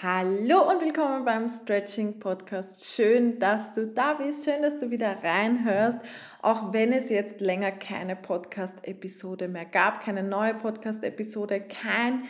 [0.00, 2.84] Hallo und willkommen beim Stretching Podcast.
[2.84, 5.98] Schön, dass du da bist, schön, dass du wieder reinhörst,
[6.40, 12.22] auch wenn es jetzt länger keine Podcast-Episode mehr gab, keine neue Podcast-Episode, kein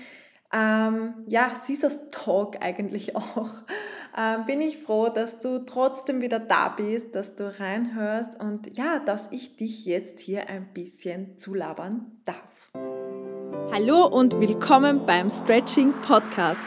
[0.51, 3.50] ähm, ja, Caesars Talk eigentlich auch.
[4.16, 8.98] Ähm, bin ich froh, dass du trotzdem wieder da bist, dass du reinhörst und ja,
[8.98, 12.39] dass ich dich jetzt hier ein bisschen zulabern darf.
[13.75, 16.62] Hallo und willkommen beim Stretching Podcast.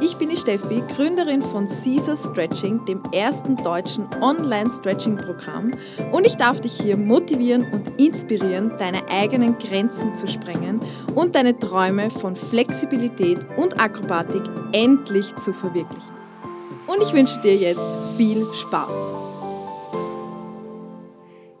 [0.00, 5.72] Ich bin die Steffi, Gründerin von Caesar Stretching, dem ersten deutschen Online-Stretching-Programm
[6.12, 10.80] und ich darf dich hier motivieren und inspirieren, deine eigenen Grenzen zu sprengen
[11.14, 16.14] und deine Träume von Flexibilität und Akrobatik endlich zu verwirklichen.
[16.86, 18.94] Und ich wünsche dir jetzt viel Spaß.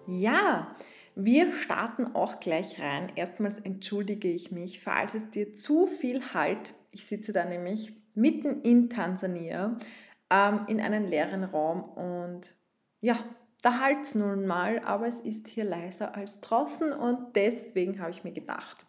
[0.06, 0.74] Ja,
[1.14, 3.12] wir starten auch gleich rein.
[3.16, 6.74] Erstmals entschuldige ich mich, falls es dir zu viel halt.
[6.92, 9.78] Ich sitze da nämlich mitten in Tansania
[10.30, 12.54] ähm, in einem leeren Raum und
[13.00, 13.16] ja,
[13.62, 18.10] da halt es nun mal, aber es ist hier leiser als draußen und deswegen habe
[18.10, 18.86] ich mir gedacht,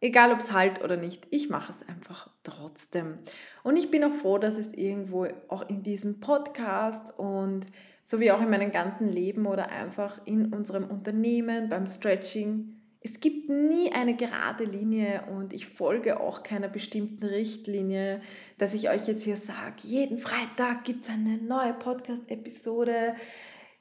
[0.00, 3.18] egal ob es halt oder nicht, ich mache es einfach trotzdem.
[3.62, 7.66] Und ich bin auch froh, dass es irgendwo auch in diesem Podcast und
[8.02, 12.71] so wie auch in meinem ganzen Leben oder einfach in unserem Unternehmen beim Stretching
[13.04, 18.20] es gibt nie eine gerade Linie und ich folge auch keiner bestimmten Richtlinie,
[18.58, 23.14] dass ich euch jetzt hier sage, jeden Freitag gibt es eine neue Podcast-Episode,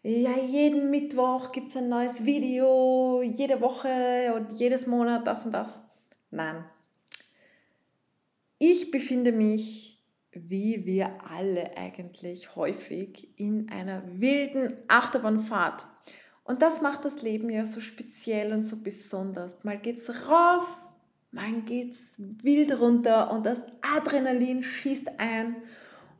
[0.03, 5.51] ja, jeden Mittwoch gibt es ein neues Video, jede Woche und jedes Monat das und
[5.51, 5.79] das.
[6.31, 6.65] Nein.
[8.57, 15.85] Ich befinde mich, wie wir alle eigentlich häufig, in einer wilden Achterbahnfahrt.
[16.43, 19.63] Und das macht das Leben ja so speziell und so besonders.
[19.63, 20.65] Mal geht's rauf,
[21.31, 25.55] mal geht's wild runter und das Adrenalin schießt ein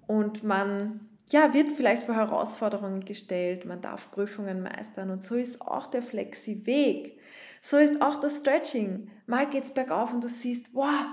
[0.07, 5.61] und man ja, wird vielleicht vor Herausforderungen gestellt, man darf Prüfungen meistern und so ist
[5.61, 7.17] auch der Flexi-Weg.
[7.61, 9.09] So ist auch das Stretching.
[9.27, 11.05] Mal geht's bergauf und du siehst, wow,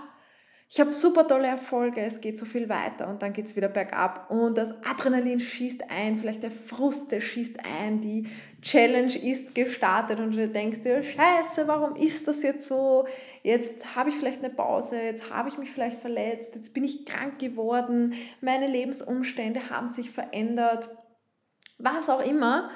[0.71, 3.71] ich habe super tolle Erfolge, es geht so viel weiter und dann geht es wieder
[3.71, 8.29] bergab und das Adrenalin schießt ein, vielleicht der Frust, der schießt ein, die
[8.61, 13.07] Challenge ist gestartet und du denkst dir, scheiße, warum ist das jetzt so?
[13.43, 17.07] Jetzt habe ich vielleicht eine Pause, jetzt habe ich mich vielleicht verletzt, jetzt bin ich
[17.07, 18.13] krank geworden,
[18.43, 20.91] meine Lebensumstände haben sich verändert,
[21.79, 22.71] was auch immer.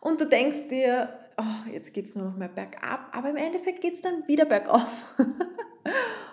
[0.00, 1.08] Und du denkst dir,
[1.38, 4.44] oh, jetzt geht es nur noch mehr bergab, aber im Endeffekt geht es dann wieder
[4.44, 5.14] bergauf.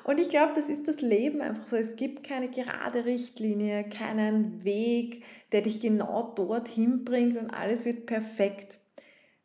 [0.07, 1.75] Und ich glaube, das ist das Leben einfach so.
[1.75, 8.05] Es gibt keine gerade Richtlinie, keinen Weg, der dich genau dorthin bringt und alles wird
[8.05, 8.79] perfekt.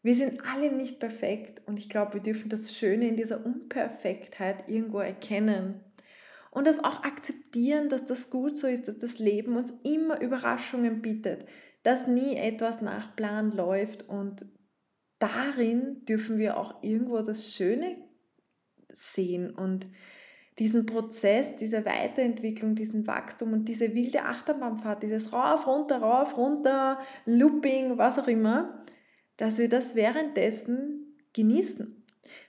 [0.05, 4.71] Wir sind alle nicht perfekt und ich glaube, wir dürfen das Schöne in dieser Unperfektheit
[4.71, 5.81] irgendwo erkennen.
[6.53, 11.03] Und das auch akzeptieren, dass das gut so ist, dass das Leben uns immer Überraschungen
[11.03, 11.45] bietet,
[11.83, 14.47] dass nie etwas nach Plan läuft und
[15.19, 17.97] darin dürfen wir auch irgendwo das Schöne
[18.93, 19.89] sehen und
[20.59, 26.99] diesen Prozess, diese Weiterentwicklung, diesen Wachstum und diese wilde Achterbahnfahrt, dieses rauf, runter, rauf, runter,
[27.25, 28.85] Looping, was auch immer,
[29.37, 32.03] dass wir das währenddessen genießen.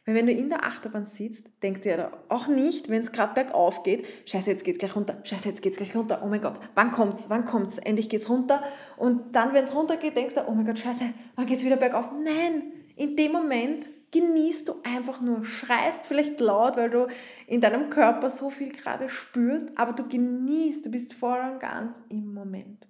[0.06, 3.34] Weil wenn du in der Achterbahn sitzt, denkst du ja auch nicht, wenn es gerade
[3.34, 6.28] bergauf geht, scheiße, jetzt geht es gleich runter, scheiße, jetzt geht es gleich runter, oh
[6.28, 8.62] mein Gott, wann kommt's, wann kommt's, endlich geht es runter.
[8.98, 11.66] Und dann, wenn es runter geht, denkst du, oh mein Gott, scheiße, wann geht es
[11.66, 12.10] wieder bergauf?
[12.24, 17.08] Nein, in dem Moment genießt du einfach nur, schreist vielleicht laut, weil du
[17.48, 21.98] in deinem Körper so viel gerade spürst, aber du genießt, du bist voll und ganz
[22.10, 22.88] im Moment.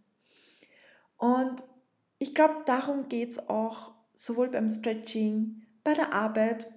[1.17, 1.63] Und
[2.19, 6.69] ich glaube, darum geht es auch sowohl beim Stretching, bei der Arbeit,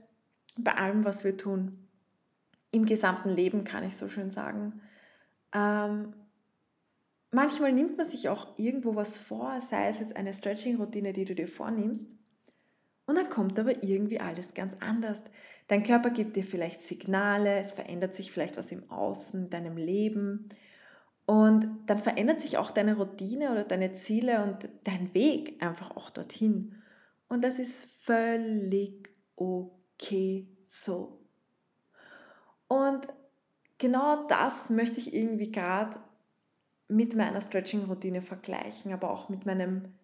[0.56, 1.88] bei allem, was wir tun.
[2.70, 4.80] Im gesamten Leben kann ich so schön sagen.
[5.52, 6.14] Ähm,
[7.32, 11.34] manchmal nimmt man sich auch irgendwo was vor, sei es jetzt eine Stretching-Routine, die du
[11.34, 12.08] dir vornimmst,
[13.06, 15.22] und dann kommt aber irgendwie alles ganz anders.
[15.68, 20.48] Dein Körper gibt dir vielleicht Signale, es verändert sich vielleicht was im Außen, deinem Leben.
[21.24, 26.10] Und dann verändert sich auch deine Routine oder deine Ziele und dein Weg einfach auch
[26.10, 26.82] dorthin.
[27.28, 31.20] Und das ist völlig okay so.
[32.68, 33.06] Und
[33.78, 35.98] genau das möchte ich irgendwie gerade
[36.88, 39.94] mit meiner Stretching-Routine vergleichen, aber auch mit meinem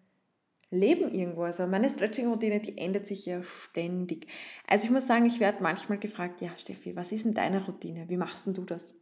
[0.73, 1.43] Leben irgendwo.
[1.43, 4.27] Also meine Stretching-Routine, die ändert sich ja ständig.
[4.67, 8.09] Also ich muss sagen, ich werde manchmal gefragt, ja Steffi, was ist denn deine Routine?
[8.09, 8.95] Wie machst denn du das?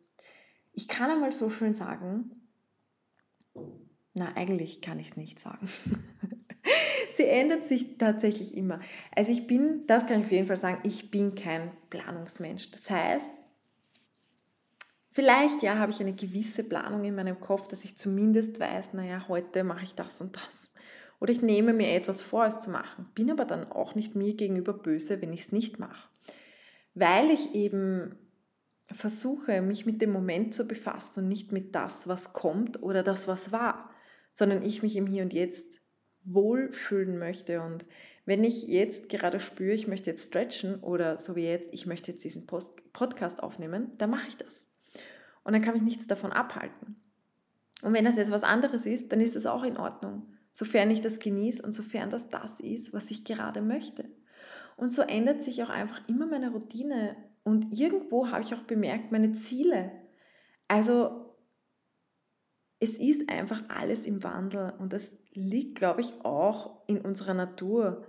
[0.73, 2.31] Ich kann einmal so schön sagen,
[4.13, 5.69] na eigentlich kann ich es nicht sagen.
[7.15, 8.79] Sie ändert sich tatsächlich immer.
[9.15, 12.71] Also ich bin, das kann ich auf jeden Fall sagen, ich bin kein Planungsmensch.
[12.71, 13.31] Das heißt,
[15.13, 19.25] Vielleicht, ja, habe ich eine gewisse Planung in meinem Kopf, dass ich zumindest weiß, naja,
[19.27, 20.70] heute mache ich das und das.
[21.21, 24.33] Oder ich nehme mir etwas vor, es zu machen, bin aber dann auch nicht mir
[24.33, 26.09] gegenüber böse, wenn ich es nicht mache.
[26.95, 28.15] Weil ich eben
[28.88, 33.27] versuche, mich mit dem Moment zu befassen und nicht mit das, was kommt oder das,
[33.27, 33.91] was war,
[34.33, 35.79] sondern ich mich im Hier und Jetzt
[36.23, 37.62] wohlfühlen möchte.
[37.62, 37.85] Und
[38.25, 42.12] wenn ich jetzt gerade spüre, ich möchte jetzt stretchen oder so wie jetzt, ich möchte
[42.12, 44.68] jetzt diesen Post Podcast aufnehmen, dann mache ich das.
[45.44, 46.95] Und dann kann mich nichts davon abhalten.
[47.83, 51.01] Und wenn das jetzt was anderes ist, dann ist es auch in Ordnung, sofern ich
[51.01, 54.09] das genieße und sofern das das ist, was ich gerade möchte.
[54.77, 59.12] Und so ändert sich auch einfach immer meine Routine und irgendwo habe ich auch bemerkt,
[59.12, 59.92] meine Ziele.
[60.68, 61.36] Also
[62.80, 68.07] es ist einfach alles im Wandel und das liegt, glaube ich, auch in unserer Natur,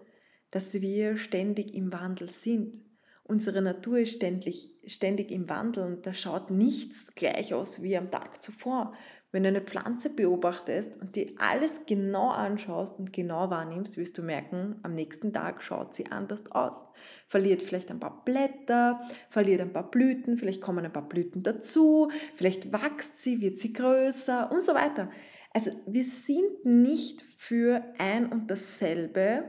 [0.50, 2.82] dass wir ständig im Wandel sind.
[3.24, 8.10] Unsere Natur ist ständig, ständig im Wandel und da schaut nichts gleich aus wie am
[8.10, 8.94] Tag zuvor.
[9.32, 14.22] Wenn du eine Pflanze beobachtest und dir alles genau anschaust und genau wahrnimmst, wirst du
[14.22, 16.84] merken, am nächsten Tag schaut sie anders aus.
[17.28, 19.00] Verliert vielleicht ein paar Blätter,
[19.30, 23.72] verliert ein paar Blüten, vielleicht kommen ein paar Blüten dazu, vielleicht wächst sie, wird sie
[23.72, 25.10] größer und so weiter.
[25.54, 29.44] Also wir sind nicht für ein und dasselbe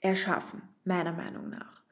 [0.00, 1.82] erschaffen, meiner Meinung nach.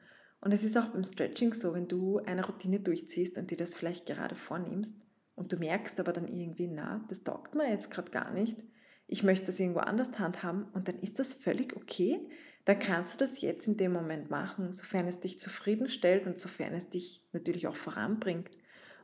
[0.41, 3.75] Und es ist auch beim Stretching so, wenn du eine Routine durchziehst und dir das
[3.75, 4.95] vielleicht gerade vornimmst,
[5.37, 8.63] und du merkst aber dann irgendwie, na, das taugt mir jetzt gerade gar nicht,
[9.07, 12.19] ich möchte das irgendwo anders handhaben und dann ist das völlig okay.
[12.65, 16.73] Dann kannst du das jetzt in dem Moment machen, sofern es dich zufriedenstellt und sofern
[16.73, 18.49] es dich natürlich auch voranbringt.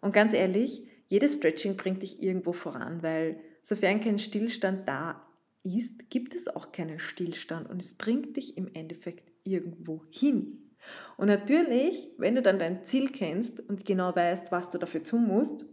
[0.02, 5.26] Und ganz ehrlich, jedes Stretching bringt dich irgendwo voran, weil sofern kein Stillstand da
[5.64, 10.72] ist, gibt es auch keinen Stillstand und es bringt dich im Endeffekt irgendwo hin.
[11.16, 15.26] Und natürlich, wenn du dann dein Ziel kennst und genau weißt, was du dafür tun
[15.26, 15.66] musst,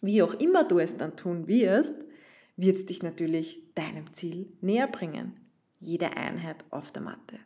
[0.00, 1.94] wie auch immer du es dann tun wirst,
[2.56, 5.36] wird es dich natürlich deinem Ziel näher bringen.
[5.78, 7.38] Jede Einheit auf der Matte.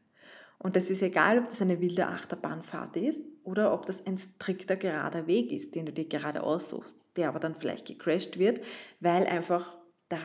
[0.59, 4.77] Und das ist egal, ob das eine wilde Achterbahnfahrt ist oder ob das ein strikter
[4.77, 8.61] gerader Weg ist, den du dir gerade aussuchst, der aber dann vielleicht gecrashed wird,
[9.01, 9.77] weil einfach
[10.09, 10.19] da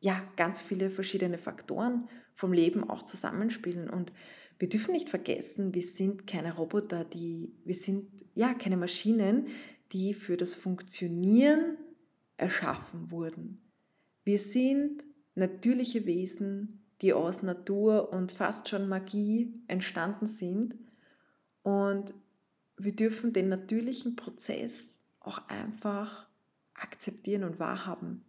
[0.00, 4.12] ja ganz viele verschiedene Faktoren vom Leben auch zusammenspielen und
[4.58, 9.48] wir dürfen nicht vergessen, wir sind keine Roboter, die wir sind ja keine Maschinen,
[9.92, 11.76] die für das Funktionieren
[12.36, 13.60] erschaffen wurden.
[14.24, 15.04] Wir sind
[15.34, 20.74] natürliche Wesen, die aus Natur und fast schon Magie entstanden sind.
[21.62, 22.14] Und
[22.76, 26.26] wir dürfen den natürlichen Prozess auch einfach
[26.74, 28.24] akzeptieren und wahrhaben,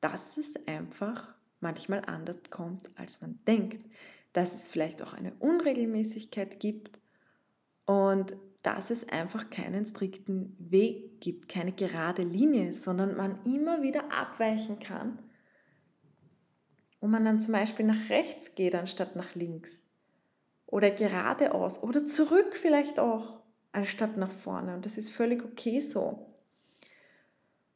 [0.00, 3.84] dass es einfach manchmal anders kommt, als man denkt,
[4.32, 7.00] dass es vielleicht auch eine Unregelmäßigkeit gibt.
[7.86, 14.12] Und dass es einfach keinen strikten Weg gibt, keine gerade Linie, sondern man immer wieder
[14.12, 15.20] abweichen kann
[16.98, 19.86] und man dann zum Beispiel nach rechts geht anstatt nach links
[20.66, 23.40] oder geradeaus oder zurück vielleicht auch
[23.70, 26.26] anstatt nach vorne und das ist völlig okay so.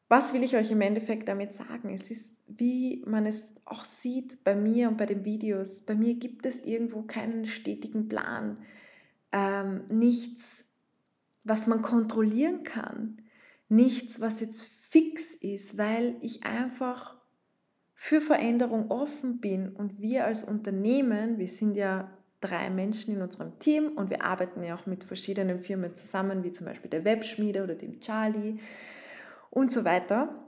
[0.09, 1.95] Was will ich euch im Endeffekt damit sagen?
[1.95, 5.83] Es ist, wie man es auch sieht bei mir und bei den Videos.
[5.83, 8.59] Bei mir gibt es irgendwo keinen stetigen Plan,
[9.31, 10.65] ähm, nichts
[11.51, 13.21] was man kontrollieren kann.
[13.69, 17.17] Nichts, was jetzt fix ist, weil ich einfach
[17.93, 23.59] für Veränderung offen bin und wir als Unternehmen, wir sind ja drei Menschen in unserem
[23.59, 27.65] Team und wir arbeiten ja auch mit verschiedenen Firmen zusammen, wie zum Beispiel der Webschmiede
[27.65, 28.61] oder dem Charlie
[29.51, 30.47] und so weiter.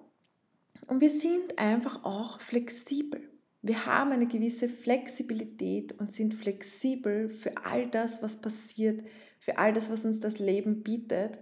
[0.87, 3.21] Und wir sind einfach auch flexibel.
[3.61, 9.05] Wir haben eine gewisse Flexibilität und sind flexibel für all das, was passiert,
[9.43, 11.39] für all das, was uns das Leben bietet.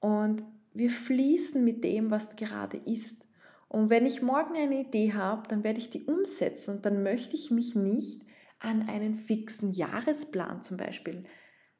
[0.00, 3.28] Und wir fließen mit dem, was gerade ist.
[3.68, 7.36] Und wenn ich morgen eine Idee habe, dann werde ich die umsetzen und dann möchte
[7.36, 8.22] ich mich nicht
[8.60, 11.24] an einen fixen Jahresplan zum Beispiel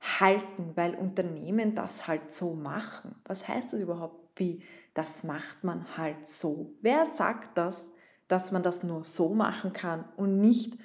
[0.01, 3.17] halten, weil Unternehmen das halt so machen.
[3.25, 4.39] Was heißt das überhaupt?
[4.39, 4.63] Wie?
[4.93, 6.75] Das macht man halt so.
[6.83, 7.91] Wer sagt das,
[8.29, 10.77] dass man das nur so machen kann und nicht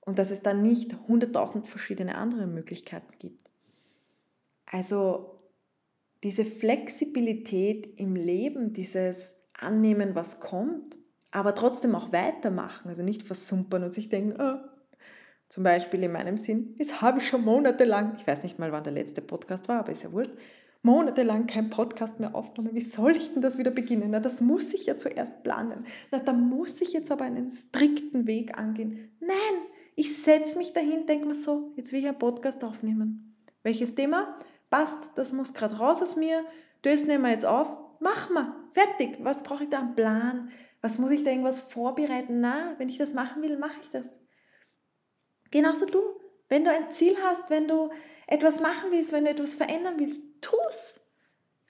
[0.00, 3.43] und dass es dann nicht hunderttausend verschiedene andere Möglichkeiten gibt?
[4.74, 5.38] Also
[6.24, 10.96] diese Flexibilität im Leben, dieses Annehmen, was kommt,
[11.30, 14.56] aber trotzdem auch weitermachen, also nicht versumpern und sich denken, oh,
[15.48, 18.82] zum Beispiel in meinem Sinn, das habe ich schon monatelang, ich weiß nicht mal, wann
[18.82, 20.32] der letzte Podcast war, aber ist ja wurscht,
[20.82, 22.74] monatelang kein Podcast mehr aufgenommen.
[22.74, 24.10] Wie soll ich denn das wieder beginnen?
[24.10, 25.86] Na, das muss ich ja zuerst planen.
[26.10, 29.12] Na, da muss ich jetzt aber einen strikten Weg angehen.
[29.20, 29.54] Nein,
[29.94, 33.36] ich setze mich dahin, denke mir so, jetzt will ich einen Podcast aufnehmen.
[33.62, 34.36] Welches Thema?
[34.74, 36.44] Passt, das muss gerade raus aus mir,
[36.82, 37.68] das nehmen wir jetzt auf
[38.04, 39.16] mach mal, fertig.
[39.20, 39.80] Was brauche ich da?
[39.80, 40.50] Einen Plan?
[40.80, 42.40] Was muss ich da irgendwas vorbereiten?
[42.40, 44.06] Na, wenn ich das machen will, mache ich das.
[45.50, 46.02] Genauso du.
[46.48, 47.90] Wenn du ein Ziel hast, wenn du
[48.26, 51.00] etwas machen willst, wenn du etwas verändern willst, tu's.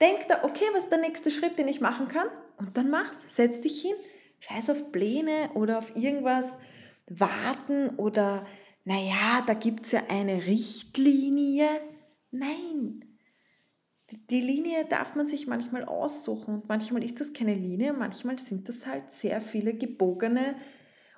[0.01, 2.27] Denk da, okay, was ist der nächste Schritt, den ich machen kann?
[2.57, 3.23] Und dann mach's.
[3.29, 3.95] Setz dich hin.
[4.41, 6.57] Scheiß auf Pläne oder auf irgendwas
[7.07, 8.45] warten oder,
[8.83, 11.67] naja, da gibt es ja eine Richtlinie.
[12.37, 13.05] Nein.
[14.29, 18.69] Die Linie darf man sich manchmal aussuchen und manchmal ist das keine Linie, manchmal sind
[18.69, 20.55] das halt sehr viele gebogene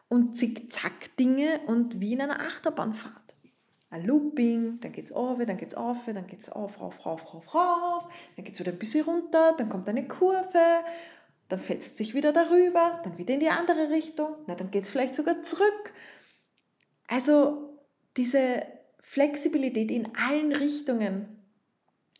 [0.07, 3.35] und Zickzack-Dinge und wie in einer Achterbahnfahrt
[3.89, 7.05] ein Looping, dann geht es auf, dann geht es auf, dann geht es auf, rauf,
[7.05, 10.83] rauf, rauf, rauf, dann geht es wieder ein bisschen runter, dann kommt eine Kurve,
[11.47, 14.89] dann fetzt sich wieder darüber, dann wieder in die andere Richtung, na, dann geht es
[14.89, 15.93] vielleicht sogar zurück.
[17.07, 17.79] Also
[18.17, 18.63] diese
[19.09, 21.27] Flexibilität in allen Richtungen,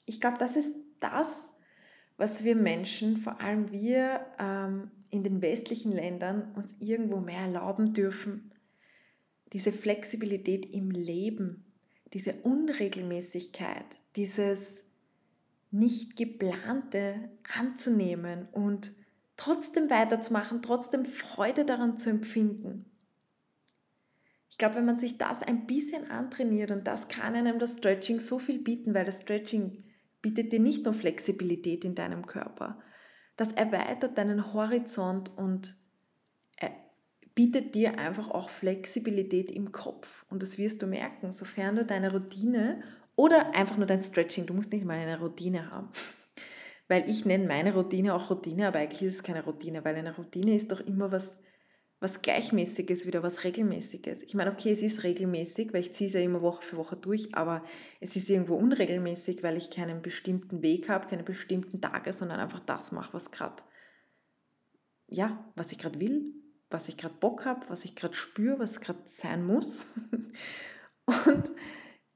[0.06, 1.50] ich glaube, das ist das,
[2.16, 7.94] was wir Menschen, vor allem wir ähm, in den westlichen Ländern, uns irgendwo mehr erlauben
[7.94, 8.54] dürfen
[9.54, 11.66] diese Flexibilität im Leben,
[12.14, 14.84] diese Unregelmäßigkeit, dieses
[15.72, 18.94] nicht geplante anzunehmen und
[19.36, 22.86] trotzdem weiterzumachen, trotzdem Freude daran zu empfinden.
[24.58, 28.20] Ich glaube, wenn man sich das ein bisschen antrainiert und das kann einem das Stretching
[28.20, 29.84] so viel bieten, weil das Stretching
[30.24, 32.80] bietet dir nicht nur Flexibilität in deinem Körper,
[33.36, 35.76] das erweitert deinen Horizont und
[37.38, 40.26] bietet dir einfach auch Flexibilität im Kopf.
[40.28, 42.82] Und das wirst du merken, sofern du deine Routine
[43.16, 45.90] oder einfach nur dein Stretching, du musst nicht mal eine Routine haben.
[46.88, 50.16] Weil ich nenne meine Routine auch Routine, aber eigentlich ist es keine Routine, weil eine
[50.16, 51.38] Routine ist doch immer was,
[52.00, 54.22] was Gleichmäßiges, wieder was Regelmäßiges.
[54.22, 56.96] Ich meine, okay, es ist regelmäßig, weil ich ziehe es ja immer Woche für Woche
[56.96, 57.64] durch, aber
[58.00, 62.60] es ist irgendwo unregelmäßig, weil ich keinen bestimmten Weg habe, keine bestimmten Tage, sondern einfach
[62.60, 63.64] das mache, was gerade,
[65.08, 66.34] ja, was ich gerade will
[66.70, 69.86] was ich gerade Bock habe, was ich gerade spüre, was gerade sein muss.
[71.06, 71.52] Und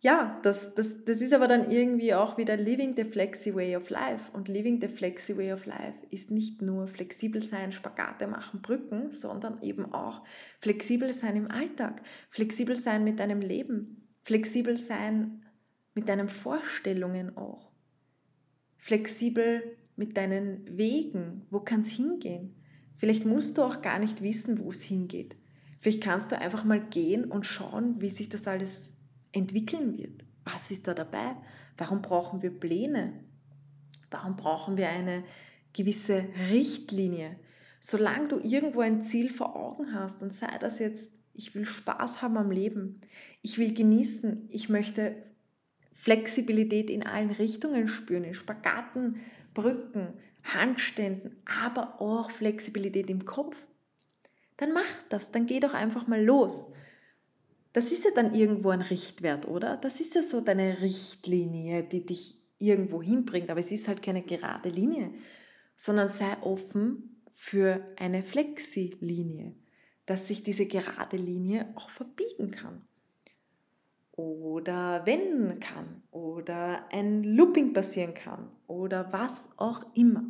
[0.01, 3.89] ja, das, das, das ist aber dann irgendwie auch wieder living the flexi way of
[3.89, 4.31] life.
[4.33, 9.11] Und living the flexi way of life ist nicht nur flexibel sein, Spagate machen, Brücken,
[9.11, 10.23] sondern eben auch
[10.59, 15.45] flexibel sein im Alltag, flexibel sein mit deinem Leben, flexibel sein
[15.93, 17.71] mit deinen Vorstellungen auch,
[18.77, 22.55] flexibel mit deinen Wegen, wo kann es hingehen,
[23.01, 25.35] Vielleicht musst du auch gar nicht wissen, wo es hingeht.
[25.79, 28.90] Vielleicht kannst du einfach mal gehen und schauen, wie sich das alles
[29.31, 30.23] entwickeln wird.
[30.43, 31.35] Was ist da dabei?
[31.77, 33.13] Warum brauchen wir Pläne?
[34.09, 35.23] Warum brauchen wir eine
[35.73, 37.37] gewisse Richtlinie?
[37.79, 42.21] Solange du irgendwo ein Ziel vor Augen hast und sei das jetzt, ich will Spaß
[42.21, 43.01] haben am Leben,
[43.41, 45.15] ich will genießen, ich möchte
[45.93, 49.17] Flexibilität in allen Richtungen spüren, in Spagaten,
[49.53, 53.55] Brücken, Handständen, aber auch Flexibilität im Kopf,
[54.57, 56.71] dann mach das, dann geh doch einfach mal los.
[57.73, 59.77] Das ist ja dann irgendwo ein Richtwert, oder?
[59.77, 64.21] Das ist ja so deine Richtlinie, die dich irgendwo hinbringt, aber es ist halt keine
[64.21, 65.11] gerade Linie,
[65.75, 69.55] sondern sei offen für eine Flexi-Linie,
[70.05, 72.81] dass sich diese gerade Linie auch verbiegen kann
[74.11, 80.25] oder wenden kann oder ein Looping passieren kann oder was auch immer.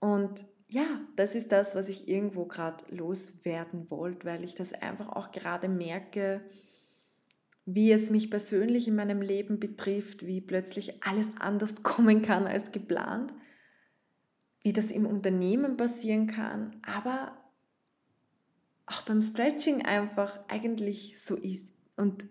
[0.00, 5.08] Und ja, das ist das, was ich irgendwo gerade loswerden wollte, weil ich das einfach
[5.08, 6.42] auch gerade merke,
[7.66, 12.72] wie es mich persönlich in meinem Leben betrifft, wie plötzlich alles anders kommen kann als
[12.72, 13.32] geplant,
[14.62, 17.36] wie das im Unternehmen passieren kann, aber
[18.86, 21.68] auch beim Stretching einfach eigentlich so ist.
[21.96, 22.26] Und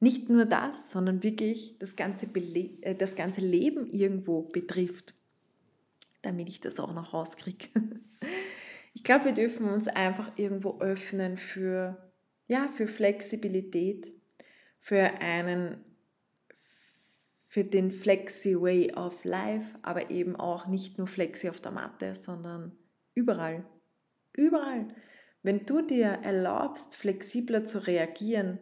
[0.00, 5.14] nicht nur das, sondern wirklich das ganze, Bele äh, das ganze Leben irgendwo betrifft,
[6.22, 7.68] damit ich das auch noch rauskriege.
[8.94, 12.10] Ich glaube, wir dürfen uns einfach irgendwo öffnen für,
[12.48, 14.12] ja, für Flexibilität,
[14.80, 15.84] für einen
[17.46, 22.14] für den Flexi Way of Life, aber eben auch nicht nur Flexi auf der Matte,
[22.14, 22.76] sondern
[23.14, 23.64] überall.
[24.34, 24.88] Überall.
[25.42, 28.58] Wenn du dir erlaubst, flexibler zu reagieren,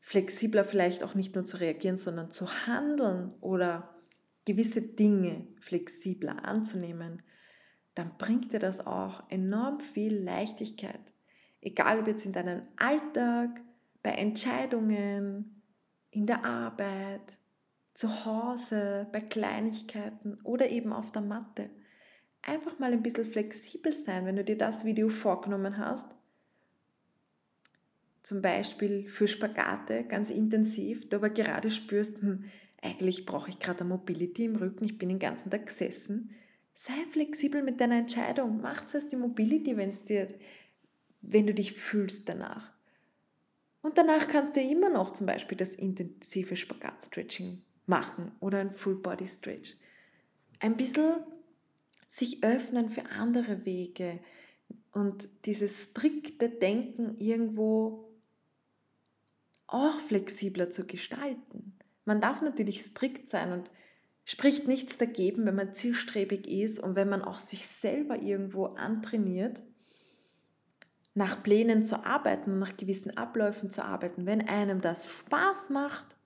[0.00, 3.95] flexibler vielleicht auch nicht nur zu reagieren, sondern zu handeln oder
[4.46, 7.22] gewisse Dinge flexibler anzunehmen,
[7.94, 11.00] dann bringt dir das auch enorm viel Leichtigkeit.
[11.60, 13.60] Egal ob jetzt in deinem Alltag,
[14.02, 15.62] bei Entscheidungen,
[16.10, 17.38] in der Arbeit,
[17.92, 21.70] zu Hause, bei Kleinigkeiten oder eben auf der Matte
[22.46, 26.06] einfach mal ein bisschen flexibel sein, wenn du dir das Video vorgenommen hast.
[28.22, 32.44] Zum Beispiel für Spagate ganz intensiv, du aber gerade spürst, hm,
[32.86, 36.30] eigentlich brauche ich gerade eine Mobility im Rücken, ich bin den ganzen Tag gesessen.
[36.74, 38.60] Sei flexibel mit deiner Entscheidung.
[38.60, 40.28] Mach zuerst die Mobility, wenn's dir,
[41.22, 42.72] wenn du dich fühlst danach.
[43.82, 49.74] Und danach kannst du immer noch zum Beispiel das intensive Spagat-Stretching machen oder ein Full-Body-Stretch.
[50.60, 51.14] Ein bisschen
[52.08, 54.20] sich öffnen für andere Wege
[54.92, 58.08] und dieses strikte Denken irgendwo
[59.66, 61.75] auch flexibler zu gestalten.
[62.06, 63.70] Man darf natürlich strikt sein und
[64.24, 69.62] spricht nichts dagegen, wenn man zielstrebig ist und wenn man auch sich selber irgendwo antrainiert,
[71.14, 76.16] nach Plänen zu arbeiten nach gewissen Abläufen zu arbeiten, wenn einem das Spaß macht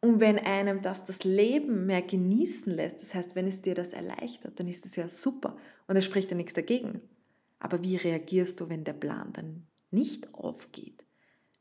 [0.00, 3.92] und wenn einem das das Leben mehr genießen lässt, das heißt, wenn es dir das
[3.92, 7.00] erleichtert, dann ist das ja super und es spricht ja nichts dagegen.
[7.58, 11.04] Aber wie reagierst du, wenn der Plan dann nicht aufgeht?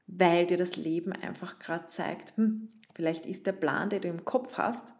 [0.08, 4.26] Weil dir das Leben einfach gerade zeigt, hm, vielleicht ist der Plan, den du im
[4.26, 4.94] Kopf hast,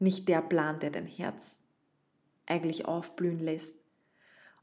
[0.00, 1.60] nicht der Plan, der dein Herz
[2.46, 3.76] eigentlich aufblühen lässt.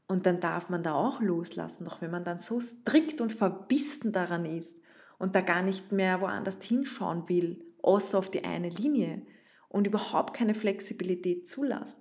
[0.06, 4.12] Und dann darf man da auch loslassen, doch wenn man dann so strikt und verbissen
[4.12, 4.78] daran ist
[5.18, 9.22] und da gar nicht mehr woanders hinschauen will, außer auf die eine Linie
[9.70, 11.96] und überhaupt keine Flexibilität zulässt,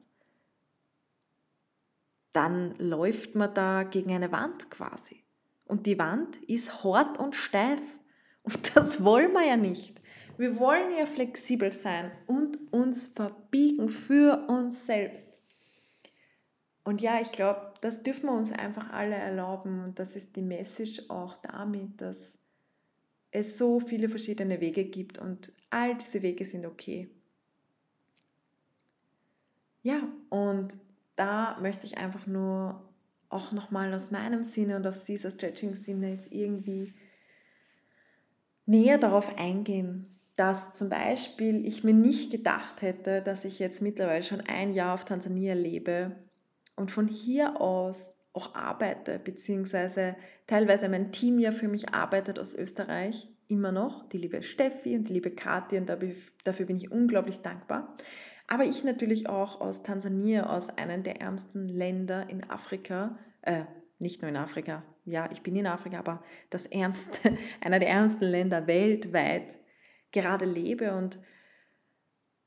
[2.33, 5.23] dann läuft man da gegen eine Wand quasi.
[5.63, 7.79] Und die Wand ist hart und steif.
[8.43, 10.00] Und das wollen wir ja nicht.
[10.41, 15.29] Wir wollen ja flexibel sein und uns verbiegen für uns selbst.
[16.83, 19.83] Und ja, ich glaube, das dürfen wir uns einfach alle erlauben.
[19.83, 22.39] Und das ist die Message auch damit, dass
[23.29, 27.07] es so viele verschiedene Wege gibt und all diese Wege sind okay.
[29.83, 30.75] Ja, und
[31.17, 32.89] da möchte ich einfach nur
[33.29, 36.95] auch nochmal aus meinem Sinne und aus Caesar Stretching Sinne jetzt irgendwie
[38.65, 44.23] näher darauf eingehen, dass zum Beispiel ich mir nicht gedacht hätte, dass ich jetzt mittlerweile
[44.23, 46.15] schon ein Jahr auf Tansania lebe
[46.75, 50.15] und von hier aus auch arbeite, beziehungsweise
[50.47, 55.09] teilweise mein Team ja für mich arbeitet aus Österreich, immer noch, die liebe Steffi und
[55.09, 55.91] die liebe Kathi und
[56.45, 57.97] dafür bin ich unglaublich dankbar.
[58.47, 63.63] Aber ich natürlich auch aus Tansania, aus einem der ärmsten Länder in Afrika, äh,
[63.99, 68.25] nicht nur in Afrika, ja, ich bin in Afrika, aber das ärmste, einer der ärmsten
[68.25, 69.57] Länder weltweit
[70.11, 71.17] gerade lebe und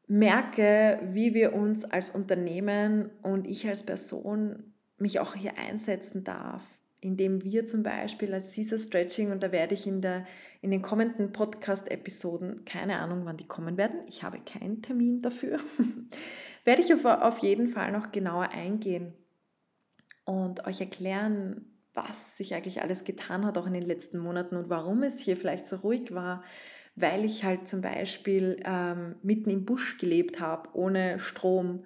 [0.06, 6.62] merke, wie wir uns als Unternehmen und ich als Person mich auch hier einsetzen darf,
[7.00, 10.26] indem wir zum Beispiel als Caesar Stretching, und da werde ich in, der,
[10.62, 15.58] in den kommenden Podcast-Episoden, keine Ahnung, wann die kommen werden, ich habe keinen Termin dafür,
[16.64, 19.14] werde ich auf, auf jeden Fall noch genauer eingehen
[20.24, 24.68] und euch erklären, was sich eigentlich alles getan hat, auch in den letzten Monaten und
[24.68, 26.42] warum es hier vielleicht so ruhig war,
[26.96, 31.84] weil ich halt zum Beispiel ähm, mitten im Busch gelebt habe, ohne Strom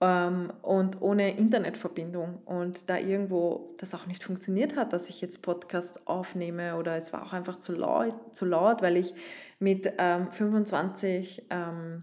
[0.00, 2.42] ähm, und ohne Internetverbindung.
[2.44, 7.12] Und da irgendwo das auch nicht funktioniert hat, dass ich jetzt Podcasts aufnehme oder es
[7.12, 9.14] war auch einfach zu laut, zu laut weil ich
[9.58, 12.02] mit ähm, 25 ähm,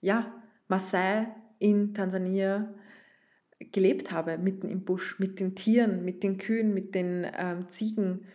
[0.00, 0.32] ja,
[0.68, 1.28] Maasai
[1.58, 2.74] in Tansania
[3.60, 8.26] gelebt habe, mitten im Busch, mit den Tieren, mit den Kühen, mit den ähm, Ziegen.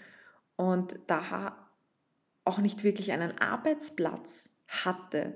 [0.56, 1.64] Und da
[2.45, 5.34] auch nicht wirklich einen Arbeitsplatz hatte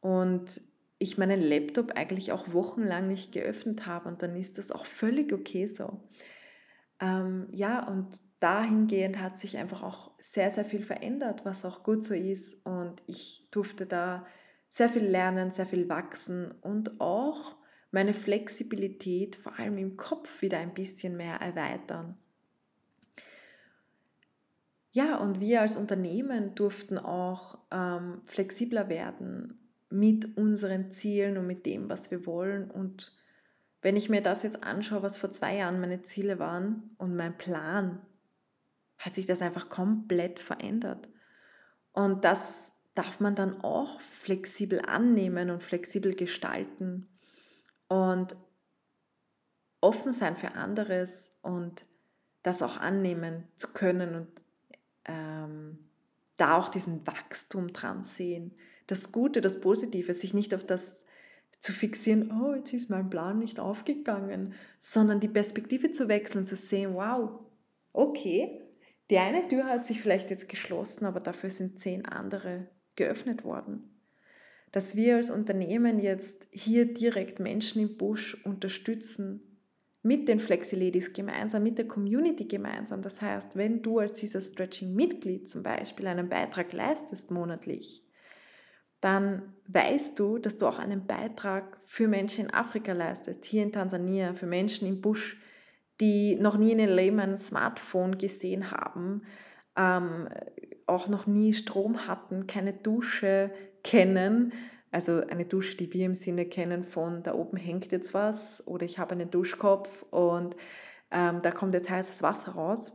[0.00, 0.60] und
[0.98, 5.32] ich meinen Laptop eigentlich auch wochenlang nicht geöffnet habe und dann ist das auch völlig
[5.32, 6.00] okay so.
[7.00, 12.04] Ähm, ja, und dahingehend hat sich einfach auch sehr, sehr viel verändert, was auch gut
[12.04, 14.24] so ist und ich durfte da
[14.68, 17.56] sehr viel lernen, sehr viel wachsen und auch
[17.90, 22.16] meine Flexibilität vor allem im Kopf wieder ein bisschen mehr erweitern.
[24.92, 31.64] Ja, und wir als Unternehmen durften auch ähm, flexibler werden mit unseren Zielen und mit
[31.64, 32.70] dem, was wir wollen.
[32.70, 33.16] Und
[33.80, 37.36] wenn ich mir das jetzt anschaue, was vor zwei Jahren meine Ziele waren und mein
[37.38, 38.02] Plan,
[38.98, 41.08] hat sich das einfach komplett verändert.
[41.92, 47.08] Und das darf man dann auch flexibel annehmen und flexibel gestalten
[47.88, 48.36] und
[49.80, 51.86] offen sein für anderes und
[52.42, 54.28] das auch annehmen zu können und
[55.06, 55.78] ähm,
[56.36, 58.52] da auch diesen Wachstum dran sehen.
[58.86, 61.04] Das Gute, das Positive, sich nicht auf das
[61.60, 66.56] zu fixieren, oh, jetzt ist mein Plan nicht aufgegangen, sondern die Perspektive zu wechseln, zu
[66.56, 67.38] sehen, wow,
[67.92, 68.60] okay,
[69.10, 74.00] die eine Tür hat sich vielleicht jetzt geschlossen, aber dafür sind zehn andere geöffnet worden.
[74.72, 79.51] Dass wir als Unternehmen jetzt hier direkt Menschen im Busch unterstützen,
[80.02, 83.02] mit den Flexi-Ladies gemeinsam, mit der Community gemeinsam.
[83.02, 88.04] Das heißt, wenn du als dieser Stretching-Mitglied zum Beispiel einen Beitrag leistest monatlich,
[89.00, 93.72] dann weißt du, dass du auch einen Beitrag für Menschen in Afrika leistest, hier in
[93.72, 95.40] Tansania, für Menschen im Busch,
[96.00, 99.22] die noch nie in ihrem Leben ein Smartphone gesehen haben,
[99.76, 100.28] ähm,
[100.86, 103.50] auch noch nie Strom hatten, keine Dusche
[103.82, 104.52] kennen.
[104.92, 108.84] Also eine Dusche, die wir im Sinne kennen von da oben hängt jetzt was oder
[108.84, 110.54] ich habe einen Duschkopf und
[111.10, 112.92] ähm, da kommt jetzt heißes Wasser raus.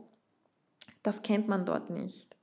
[1.02, 2.36] Das kennt man dort nicht.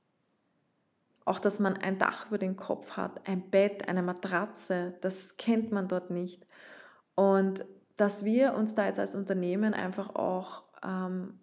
[1.24, 5.72] Auch, dass man ein Dach über den Kopf hat, ein Bett, eine Matratze, das kennt
[5.72, 6.46] man dort nicht.
[7.14, 7.64] Und
[7.96, 11.40] dass wir uns da jetzt als Unternehmen einfach auch ähm,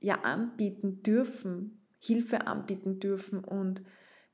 [0.00, 3.82] ja, anbieten dürfen, Hilfe anbieten dürfen und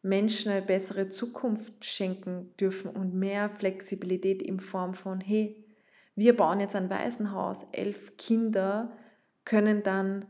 [0.03, 5.65] Menschen eine bessere Zukunft schenken dürfen und mehr Flexibilität in Form von, hey,
[6.17, 8.93] wir bauen jetzt ein Waisenhaus, elf Kinder
[9.45, 10.27] können dann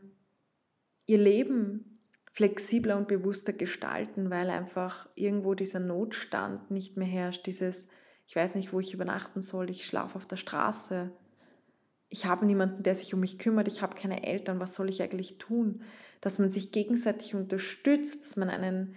[1.07, 1.99] ihr Leben
[2.31, 7.89] flexibler und bewusster gestalten, weil einfach irgendwo dieser Notstand nicht mehr herrscht, dieses,
[8.27, 11.11] ich weiß nicht, wo ich übernachten soll, ich schlafe auf der Straße,
[12.09, 15.03] ich habe niemanden, der sich um mich kümmert, ich habe keine Eltern, was soll ich
[15.03, 15.83] eigentlich tun?
[16.21, 18.97] Dass man sich gegenseitig unterstützt, dass man einen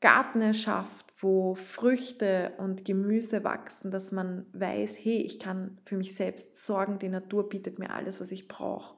[0.00, 6.14] Garten erschafft, wo Früchte und Gemüse wachsen, dass man weiß, hey, ich kann für mich
[6.14, 8.96] selbst sorgen, die Natur bietet mir alles, was ich brauche.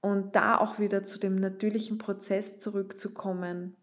[0.00, 3.76] Und da auch wieder zu dem natürlichen Prozess zurückzukommen,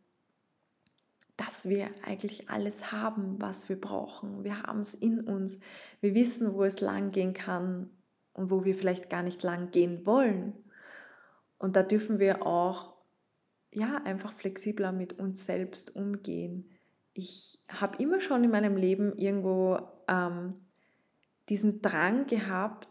[1.38, 4.44] dass wir eigentlich alles haben, was wir brauchen.
[4.44, 5.60] Wir haben es in uns.
[6.00, 7.90] Wir wissen, wo es lang gehen kann
[8.34, 10.54] und wo wir vielleicht gar nicht lang gehen wollen.
[11.58, 13.01] Und da dürfen wir auch
[13.74, 16.70] ja einfach flexibler mit uns selbst umgehen.
[17.14, 20.50] Ich habe immer schon in meinem Leben irgendwo ähm,
[21.50, 22.88] diesen Drang gehabt,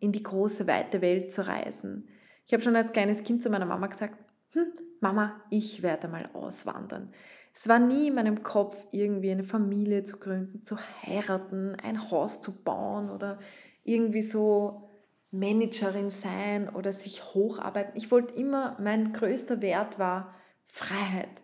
[0.00, 2.08] in die große weite Welt zu reisen.
[2.46, 4.18] Ich habe schon als kleines Kind zu meiner Mama gesagt,
[4.50, 4.66] hm,
[5.00, 7.12] Mama, ich werde mal auswandern.
[7.54, 12.40] Es war nie in meinem Kopf, irgendwie eine Familie zu gründen, zu heiraten, ein Haus
[12.40, 13.38] zu bauen oder
[13.84, 14.93] irgendwie so
[15.34, 17.94] Managerin sein oder sich hocharbeiten.
[17.96, 21.42] Ich wollte immer, mein größter Wert war Freiheit.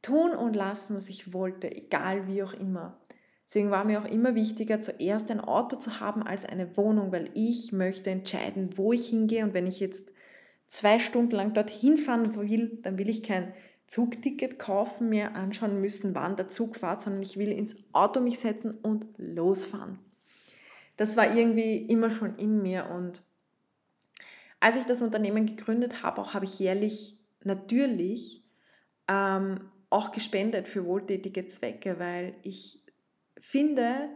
[0.00, 3.00] Tun und lassen, was ich wollte, egal wie auch immer.
[3.44, 7.30] Deswegen war mir auch immer wichtiger, zuerst ein Auto zu haben als eine Wohnung, weil
[7.34, 9.42] ich möchte entscheiden, wo ich hingehe.
[9.42, 10.12] Und wenn ich jetzt
[10.68, 13.52] zwei Stunden lang dorthin fahren will, dann will ich kein
[13.88, 18.38] Zugticket kaufen, mir anschauen müssen, wann der Zug fährt, sondern ich will ins Auto mich
[18.38, 19.98] setzen und losfahren.
[20.96, 23.22] Das war irgendwie immer schon in mir und
[24.60, 28.42] als ich das Unternehmen gegründet habe, auch habe ich jährlich natürlich
[29.08, 32.82] ähm, auch gespendet für wohltätige Zwecke, weil ich
[33.38, 34.08] finde,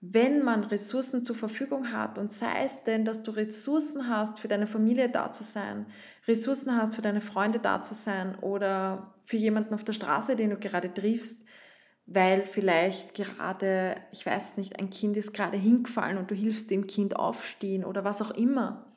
[0.00, 4.48] wenn man Ressourcen zur Verfügung hat und sei es denn, dass du Ressourcen hast, für
[4.48, 5.86] deine Familie da zu sein,
[6.26, 10.50] Ressourcen hast, für deine Freunde da zu sein oder für jemanden auf der Straße, den
[10.50, 11.46] du gerade triffst,
[12.14, 16.86] weil vielleicht gerade, ich weiß nicht, ein Kind ist gerade hingefallen und du hilfst dem
[16.86, 18.92] Kind aufstehen oder was auch immer.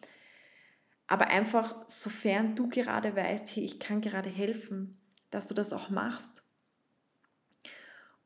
[1.07, 4.99] Aber einfach, sofern du gerade weißt, hey, ich kann gerade helfen,
[5.31, 6.43] dass du das auch machst.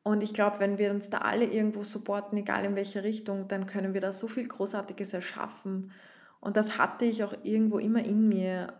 [0.02, 3.66] Und ich glaube, wenn wir uns da alle irgendwo supporten, egal in welche Richtung, dann
[3.66, 5.92] können wir da so viel Großartiges erschaffen.
[6.40, 8.72] Und das hatte ich auch irgendwo immer in mir.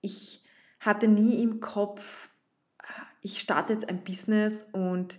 [0.00, 0.44] Ich
[0.78, 2.30] hatte nie im Kopf,
[3.26, 5.18] ich starte jetzt ein Business und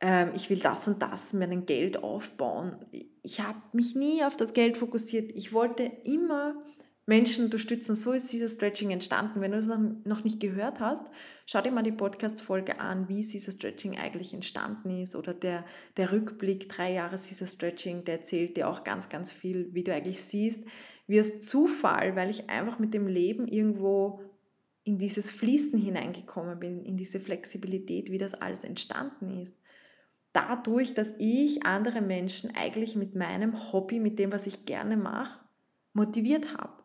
[0.00, 2.76] ähm, ich will das und das, mir ein Geld aufbauen.
[3.22, 5.32] Ich habe mich nie auf das Geld fokussiert.
[5.34, 6.58] Ich wollte immer
[7.04, 7.94] Menschen unterstützen.
[7.94, 9.42] So ist dieses Stretching entstanden.
[9.42, 11.04] Wenn du es noch nicht gehört hast,
[11.44, 15.66] schau dir mal die Podcast-Folge an, wie dieses Stretching eigentlich entstanden ist oder der,
[15.98, 19.92] der Rückblick, drei Jahre dieses Stretching, der erzählt dir auch ganz, ganz viel, wie du
[19.92, 20.64] eigentlich siehst,
[21.06, 24.22] wie aus Zufall, weil ich einfach mit dem Leben irgendwo
[24.86, 29.58] in dieses Fließen hineingekommen bin, in diese Flexibilität, wie das alles entstanden ist.
[30.32, 35.40] Dadurch, dass ich andere Menschen eigentlich mit meinem Hobby, mit dem, was ich gerne mache,
[35.92, 36.84] motiviert habe.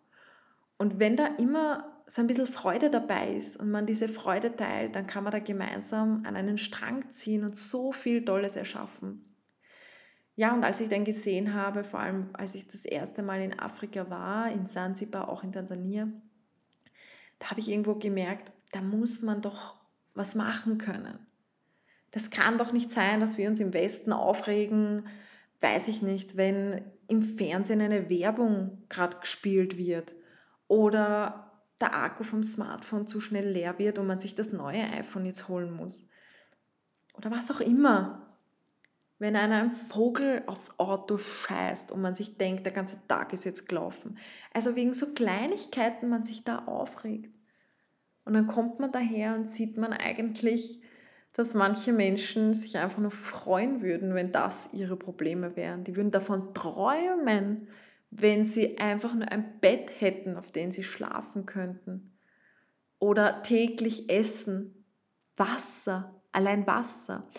[0.79, 4.95] Und wenn da immer so ein bisschen Freude dabei ist und man diese Freude teilt,
[4.95, 9.35] dann kann man da gemeinsam an einen Strang ziehen und so viel Tolles erschaffen.
[10.35, 13.59] Ja, und als ich dann gesehen habe, vor allem als ich das erste Mal in
[13.59, 16.07] Afrika war, in Zanzibar, auch in Tansania,
[17.41, 19.75] da habe ich irgendwo gemerkt, da muss man doch
[20.13, 21.19] was machen können.
[22.12, 25.08] Das kann doch nicht sein, dass wir uns im Westen aufregen,
[25.60, 30.13] weiß ich nicht, wenn im Fernsehen eine Werbung gerade gespielt wird
[30.67, 35.25] oder der Akku vom Smartphone zu schnell leer wird und man sich das neue iPhone
[35.25, 36.08] jetzt holen muss.
[37.15, 38.20] Oder was auch immer.
[39.21, 43.45] Wenn einer ein Vogel aufs Auto scheißt und man sich denkt, der ganze Tag ist
[43.45, 44.17] jetzt gelaufen.
[44.51, 47.29] Also wegen so Kleinigkeiten man sich da aufregt.
[48.25, 50.81] Und dann kommt man daher und sieht man eigentlich
[51.34, 55.84] dass manche Menschen sich einfach nur freuen würden, wenn das ihre Probleme wären.
[55.84, 57.67] Die würden davon träumen,
[58.10, 62.17] wenn sie einfach nur ein Bett hätten, auf dem sie schlafen könnten.
[62.99, 64.86] Oder täglich essen,
[65.38, 67.29] Wasser, allein Wasser.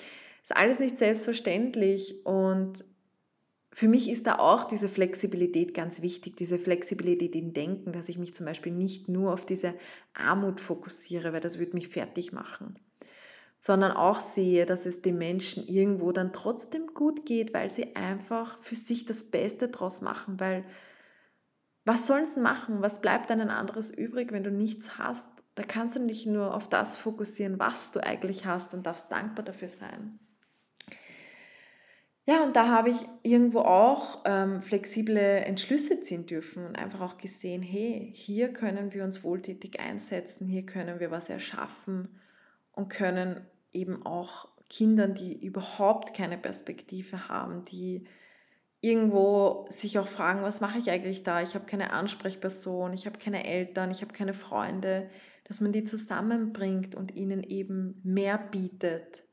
[0.42, 2.84] Ist alles nicht selbstverständlich und
[3.74, 8.18] für mich ist da auch diese Flexibilität ganz wichtig, diese Flexibilität im Denken, dass ich
[8.18, 9.74] mich zum Beispiel nicht nur auf diese
[10.12, 12.78] Armut fokussiere, weil das würde mich fertig machen,
[13.56, 18.60] sondern auch sehe, dass es den Menschen irgendwo dann trotzdem gut geht, weil sie einfach
[18.60, 20.64] für sich das Beste draus machen, weil
[21.84, 22.82] was sollen sie machen?
[22.82, 25.28] Was bleibt dann ein anderes übrig, wenn du nichts hast?
[25.54, 29.44] Da kannst du nicht nur auf das fokussieren, was du eigentlich hast und darfst dankbar
[29.44, 30.18] dafür sein.
[32.24, 37.18] Ja, und da habe ich irgendwo auch ähm, flexible Entschlüsse ziehen dürfen und einfach auch
[37.18, 42.20] gesehen, hey, hier können wir uns wohltätig einsetzen, hier können wir was erschaffen
[42.70, 48.04] und können eben auch Kindern, die überhaupt keine Perspektive haben, die
[48.80, 51.42] irgendwo sich auch fragen, was mache ich eigentlich da?
[51.42, 55.10] Ich habe keine Ansprechperson, ich habe keine Eltern, ich habe keine Freunde,
[55.44, 59.24] dass man die zusammenbringt und ihnen eben mehr bietet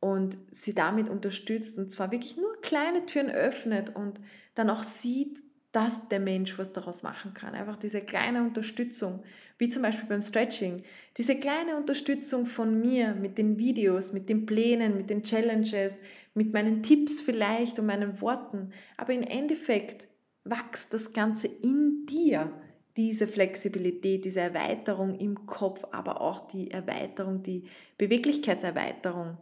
[0.00, 4.20] und sie damit unterstützt und zwar wirklich nur kleine Türen öffnet und
[4.54, 7.54] dann auch sieht, dass der Mensch was daraus machen kann.
[7.54, 9.22] Einfach diese kleine Unterstützung,
[9.58, 10.82] wie zum Beispiel beim Stretching,
[11.16, 15.98] diese kleine Unterstützung von mir mit den Videos, mit den Plänen, mit den Challenges,
[16.34, 18.72] mit meinen Tipps vielleicht und meinen Worten.
[18.96, 20.08] Aber im Endeffekt
[20.44, 22.52] wächst das Ganze in dir,
[22.96, 27.64] diese Flexibilität, diese Erweiterung im Kopf, aber auch die Erweiterung, die
[27.96, 29.38] Beweglichkeitserweiterung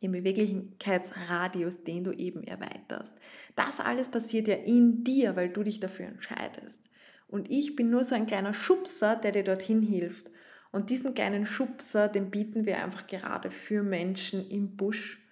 [0.00, 3.12] im Beweglichkeitsradius, den du eben erweiterst.
[3.56, 6.80] Das alles passiert ja in dir, weil du dich dafür entscheidest.
[7.26, 10.30] Und ich bin nur so ein kleiner Schubser, der dir dorthin hilft.
[10.70, 15.22] Und diesen kleinen Schubser, den bieten wir einfach gerade für Menschen im Busch.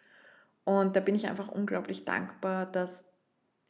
[0.65, 3.05] Und da bin ich einfach unglaublich dankbar, dass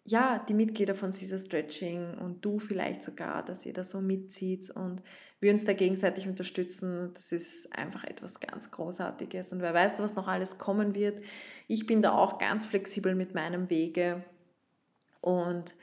[0.06, 4.70] ja, die Mitglieder von Caesar Stretching und du vielleicht sogar, dass ihr da so mitzieht
[4.70, 5.02] und
[5.40, 7.10] wir uns da gegenseitig unterstützen.
[7.14, 9.52] Das ist einfach etwas ganz Großartiges.
[9.52, 11.20] Und wer weiß, was noch alles kommen wird.
[11.66, 14.24] Ich bin da auch ganz flexibel mit meinem Wege.
[15.20, 15.74] Und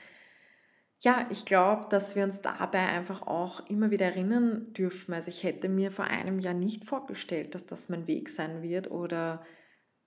[1.00, 5.12] ja, ich glaube, dass wir uns dabei einfach auch immer wieder erinnern dürfen.
[5.12, 8.90] Also ich hätte mir vor einem Jahr nicht vorgestellt, dass das mein Weg sein wird
[8.90, 9.44] oder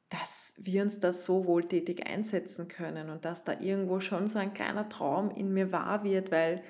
[0.09, 4.53] dass wir uns da so wohltätig einsetzen können und dass da irgendwo schon so ein
[4.53, 6.63] kleiner Traum in mir wahr wird, weil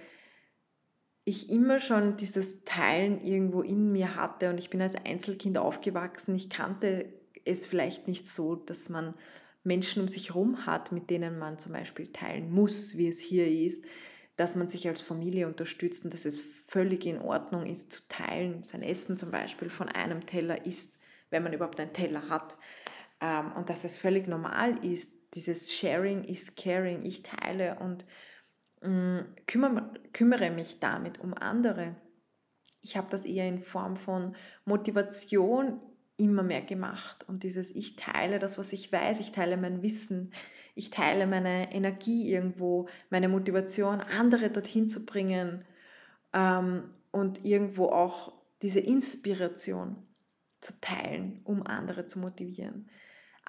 [1.23, 6.35] ich immer schon dieses Teilen irgendwo in mir hatte und ich bin als Einzelkind aufgewachsen.
[6.35, 7.05] Ich kannte
[7.43, 9.13] es vielleicht nicht so, dass man
[9.63, 13.47] Menschen um sich herum hat, mit denen man zum Beispiel teilen muss, wie es hier
[13.47, 13.83] ist,
[14.37, 18.63] dass man sich als Familie unterstützt und dass es völlig in Ordnung ist zu teilen,
[18.63, 20.97] sein Essen zum Beispiel von einem Teller isst,
[21.29, 22.55] wenn man überhaupt einen Teller hat.
[23.21, 28.05] Ähm, und dass es völlig normal ist, dieses Sharing is Caring, ich teile und
[28.81, 31.95] Mm, kümmere, kümmere mich damit um andere.
[32.81, 35.81] Ich habe das eher in Form von Motivation
[36.17, 37.25] immer mehr gemacht.
[37.27, 40.31] Und dieses ich teile das, was ich weiß, ich teile mein Wissen,
[40.75, 45.65] ich teile meine Energie irgendwo, meine Motivation, andere dorthin zu bringen.
[46.33, 49.95] Ähm, und irgendwo auch diese Inspiration
[50.61, 52.89] zu teilen, um andere zu motivieren.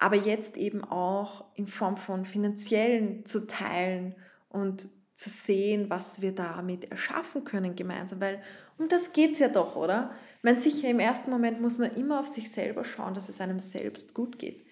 [0.01, 4.15] Aber jetzt eben auch in Form von finanziellen zu teilen
[4.47, 8.41] und zu sehen, was wir damit erschaffen können gemeinsam, weil
[8.77, 10.15] um das geht es ja doch, oder?
[10.41, 13.59] Meine, sicher, im ersten Moment muss man immer auf sich selber schauen, dass es einem
[13.59, 14.65] selbst gut geht.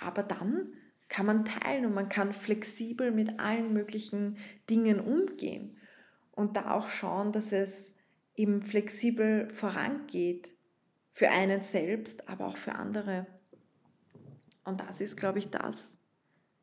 [0.00, 0.72] Aber dann
[1.08, 5.76] kann man teilen und man kann flexibel mit allen möglichen Dingen umgehen
[6.32, 7.94] und da auch schauen, dass es
[8.34, 10.48] eben flexibel vorangeht
[11.12, 13.28] für einen selbst, aber auch für andere.
[14.64, 15.98] Und das ist, glaube ich, das,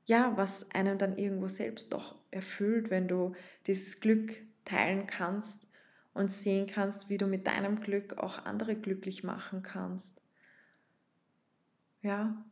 [0.05, 3.33] ja, was einem dann irgendwo selbst doch erfüllt, wenn du
[3.67, 5.69] dieses Glück teilen kannst
[6.13, 10.21] und sehen kannst, wie du mit deinem Glück auch andere glücklich machen kannst.
[12.01, 12.43] Ja,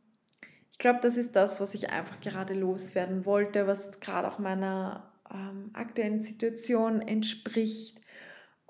[0.70, 5.12] ich glaube, das ist das, was ich einfach gerade loswerden wollte, was gerade auch meiner
[5.30, 7.99] ähm, aktuellen Situation entspricht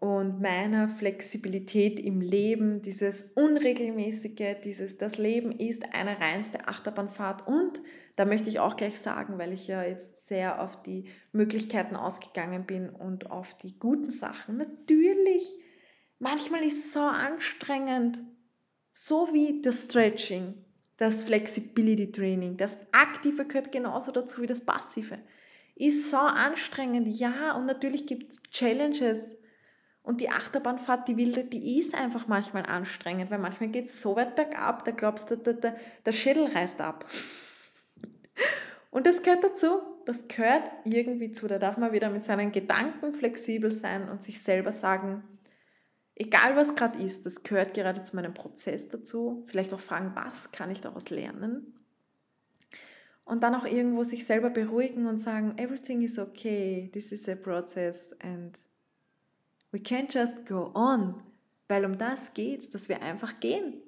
[0.01, 7.83] und meiner Flexibilität im Leben, dieses Unregelmäßige, dieses, das Leben ist eine reinste Achterbahnfahrt und
[8.17, 12.65] da möchte ich auch gleich sagen, weil ich ja jetzt sehr auf die Möglichkeiten ausgegangen
[12.65, 14.57] bin und auf die guten Sachen.
[14.57, 15.53] Natürlich,
[16.19, 18.23] manchmal ist es so anstrengend,
[18.95, 20.55] so wie das Stretching,
[20.97, 25.19] das Flexibility Training, das Aktive gehört genauso dazu wie das Passive.
[25.77, 29.37] Ist so anstrengend, ja, und natürlich gibt es Challenges,
[30.03, 34.17] Und die Achterbahnfahrt, die wilde, die ist einfach manchmal anstrengend, weil manchmal geht es so
[34.17, 37.05] weit bergab, da glaubst du, der, der, der Schädel reißt ab.
[38.91, 41.47] Und das gehört dazu, das gehört irgendwie zu.
[41.47, 45.23] Da darf man wieder mit seinen Gedanken flexibel sein und sich selber sagen,
[46.17, 49.45] egal was gerade ist, das gehört gerade zu meinem Prozess dazu.
[49.47, 51.75] Vielleicht auch fragen, was kann ich daraus lernen?
[53.25, 57.37] Und dann auch irgendwo sich selber beruhigen und sagen, everything is okay, this is a
[57.37, 58.59] process and
[59.73, 61.23] we can't just go on.
[61.69, 63.81] Weil um das geht es, dass wir einfach gehen.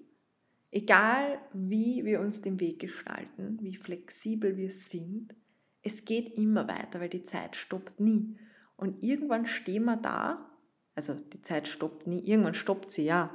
[0.71, 5.35] Egal wie wir uns den Weg gestalten, wie flexibel wir sind,
[5.83, 8.39] es geht immer weiter, weil die Zeit stoppt nie.
[8.77, 10.49] Und irgendwann stehen wir da,
[10.95, 13.31] also die Zeit stoppt nie, irgendwann stoppt sie ja.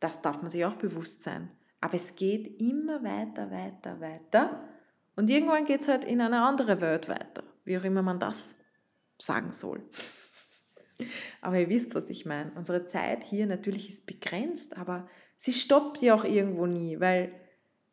[0.00, 1.50] Das darf man sich auch bewusst sein.
[1.80, 4.68] Aber es geht immer weiter, weiter, weiter.
[5.16, 8.60] Und irgendwann geht es halt in eine andere Welt weiter, wie auch immer man das
[9.18, 9.82] sagen soll.
[11.40, 12.52] Aber ihr wisst, was ich meine.
[12.54, 17.32] Unsere Zeit hier natürlich ist begrenzt, aber sie stoppt ja auch irgendwo nie, weil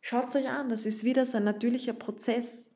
[0.01, 2.73] schaut euch an, das ist wieder so ein natürlicher Prozess.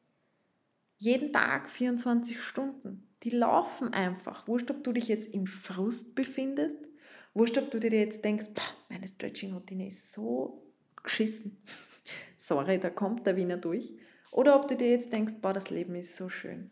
[0.98, 3.08] Jeden Tag 24 Stunden.
[3.24, 4.48] Die laufen einfach.
[4.48, 6.78] Wurscht, ob du dich jetzt im Frust befindest,
[7.34, 8.48] wurscht, ob du dir jetzt denkst,
[8.90, 10.64] meine Stretching-Routine ist so
[11.04, 11.58] geschissen.
[12.38, 13.94] Sorry, da kommt der Wiener durch.
[14.32, 16.72] Oder ob du dir jetzt denkst, boah, das Leben ist so schön.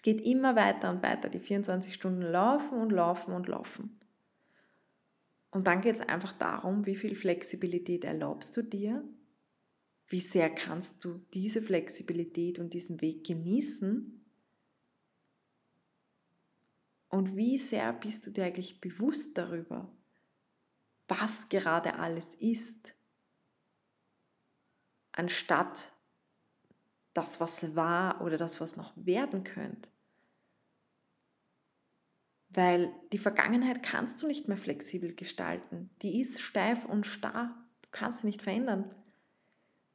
[0.00, 1.28] Es geht immer weiter und weiter.
[1.28, 4.00] Die 24 Stunden laufen und laufen und laufen.
[5.50, 9.04] Und dann geht es einfach darum, wie viel Flexibilität erlaubst du dir?
[10.06, 14.24] Wie sehr kannst du diese Flexibilität und diesen Weg genießen?
[17.10, 19.92] Und wie sehr bist du dir eigentlich bewusst darüber,
[21.08, 22.94] was gerade alles ist,
[25.12, 25.92] anstatt
[27.20, 29.90] das, was war oder das, was noch werden könnte?
[32.48, 35.90] Weil die Vergangenheit kannst du nicht mehr flexibel gestalten.
[36.02, 37.54] Die ist steif und starr.
[37.82, 38.92] Du kannst sie nicht verändern.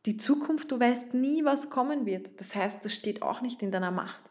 [0.06, 2.40] Die Zukunft, du weißt nie, was kommen wird.
[2.40, 4.22] Das heißt, das steht auch nicht in deiner Macht.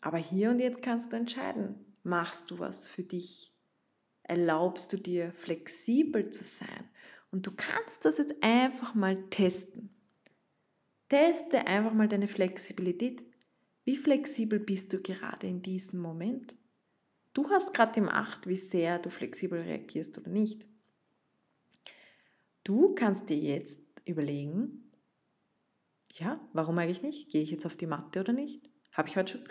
[0.00, 3.52] Aber hier und jetzt kannst du entscheiden, machst du was für dich?
[4.22, 6.88] Erlaubst du dir, flexibel zu sein?
[7.30, 9.88] Und du kannst das jetzt einfach mal testen.
[11.12, 13.22] Teste einfach mal deine Flexibilität.
[13.84, 16.54] Wie flexibel bist du gerade in diesem Moment?
[17.34, 20.64] Du hast gerade im Acht, wie sehr du flexibel reagierst oder nicht.
[22.64, 24.90] Du kannst dir jetzt überlegen,
[26.12, 27.30] ja, warum eigentlich nicht?
[27.30, 28.62] Gehe ich jetzt auf die Matte oder nicht?
[28.94, 29.44] Habe ich heute schon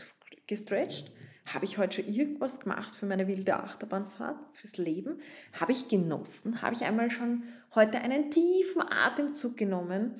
[0.47, 1.11] gestretched?
[1.45, 5.21] Habe ich heute schon irgendwas gemacht für meine wilde Achterbahnfahrt, fürs Leben?
[5.53, 6.63] Habe ich genossen?
[6.63, 7.43] Habe ich einmal schon
[7.75, 10.15] heute einen tiefen Atemzug genommen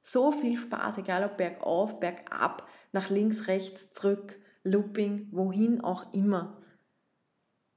[0.00, 6.62] So viel Spaß, egal ob bergauf, bergab, nach links, rechts, zurück, Looping, wohin auch immer.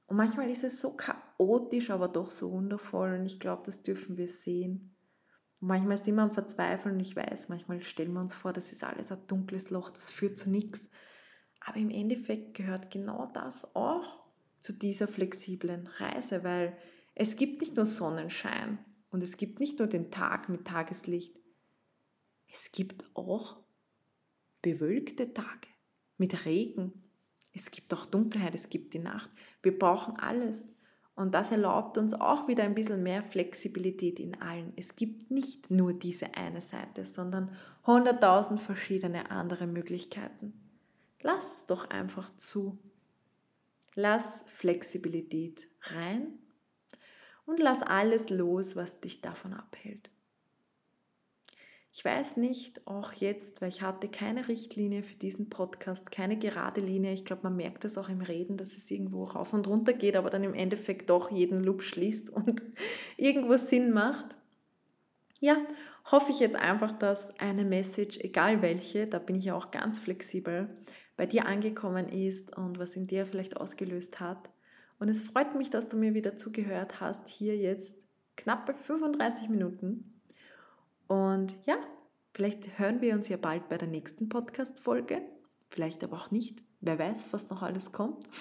[0.06, 4.16] Und manchmal ist es so chaotisch, aber doch so wundervoll und ich glaube, das dürfen
[4.16, 4.91] wir sehen.
[5.64, 8.82] Manchmal sind wir am Verzweifeln und ich weiß, manchmal stellen wir uns vor, das ist
[8.82, 10.90] alles ein dunkles Loch, das führt zu nichts.
[11.60, 14.24] Aber im Endeffekt gehört genau das auch
[14.58, 16.76] zu dieser flexiblen Reise, weil
[17.14, 18.78] es gibt nicht nur Sonnenschein
[19.10, 21.38] und es gibt nicht nur den Tag mit Tageslicht.
[22.52, 23.60] Es gibt auch
[24.62, 25.68] bewölkte Tage
[26.18, 27.04] mit Regen.
[27.52, 29.30] Es gibt auch Dunkelheit, es gibt die Nacht.
[29.62, 30.72] Wir brauchen alles.
[31.22, 34.72] Und das erlaubt uns auch wieder ein bisschen mehr Flexibilität in allen.
[34.74, 37.56] Es gibt nicht nur diese eine Seite, sondern
[37.86, 40.52] hunderttausend verschiedene andere Möglichkeiten.
[41.20, 42.76] Lass es doch einfach zu.
[43.94, 46.26] Lass Flexibilität rein
[47.46, 50.10] und lass alles los, was dich davon abhält.
[51.94, 56.80] Ich weiß nicht, auch jetzt, weil ich hatte keine Richtlinie für diesen Podcast, keine gerade
[56.80, 57.12] Linie.
[57.12, 60.16] Ich glaube, man merkt das auch im Reden, dass es irgendwo rauf und runter geht,
[60.16, 62.62] aber dann im Endeffekt doch jeden Loop schließt und
[63.18, 64.24] irgendwo Sinn macht.
[65.38, 65.58] Ja,
[66.10, 69.98] hoffe ich jetzt einfach, dass eine Message, egal welche, da bin ich ja auch ganz
[69.98, 70.70] flexibel,
[71.18, 74.48] bei dir angekommen ist und was in dir vielleicht ausgelöst hat.
[74.98, 77.94] Und es freut mich, dass du mir wieder zugehört hast, hier jetzt
[78.36, 80.11] knappe 35 Minuten.
[81.12, 81.76] Und ja,
[82.32, 85.20] vielleicht hören wir uns ja bald bei der nächsten Podcast-Folge.
[85.68, 86.62] Vielleicht aber auch nicht.
[86.80, 88.26] Wer weiß, was noch alles kommt.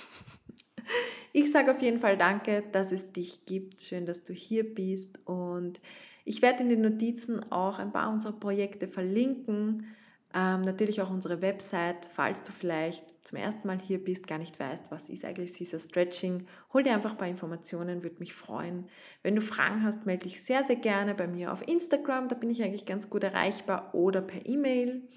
[1.34, 3.82] Ich sage auf jeden Fall danke, dass es dich gibt.
[3.82, 5.26] Schön, dass du hier bist.
[5.26, 5.80] Und
[6.26, 9.86] ich werde in den Notizen auch ein paar unserer Projekte verlinken.
[10.34, 14.60] Ähm, natürlich auch unsere Website, falls du vielleicht zum ersten Mal hier bist, gar nicht
[14.60, 16.48] weißt, was ist eigentlich Caesar Stretching.
[16.74, 18.88] Hol dir einfach ein paar Informationen, würde mich freuen.
[19.22, 22.50] Wenn du Fragen hast, melde dich sehr, sehr gerne bei mir auf Instagram, da bin
[22.50, 25.08] ich eigentlich ganz gut erreichbar oder per E-Mail.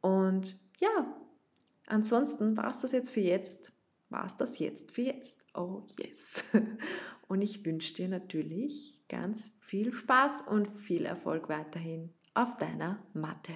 [0.00, 1.14] Und ja,
[1.86, 3.72] ansonsten war es das jetzt für jetzt.
[4.08, 5.38] War es das jetzt für jetzt?
[5.54, 6.44] Oh yes.
[7.28, 13.52] Und ich wünsche dir natürlich ganz viel Spaß und viel Erfolg weiterhin auf deiner Matte.